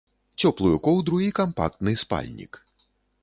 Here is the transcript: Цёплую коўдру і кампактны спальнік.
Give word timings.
Цёплую 0.47 0.71
коўдру 0.87 1.19
і 1.27 1.29
кампактны 1.39 1.93
спальнік. 2.05 2.59